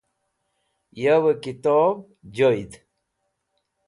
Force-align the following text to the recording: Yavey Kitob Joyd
Yavey 1.01 1.37
Kitob 1.43 1.95
Joyd 2.35 2.71